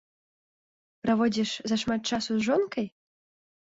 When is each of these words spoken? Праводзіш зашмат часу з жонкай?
Праводзіш 1.05 1.49
зашмат 1.75 2.01
часу 2.15 2.31
з 2.35 2.41
жонкай? 2.53 2.95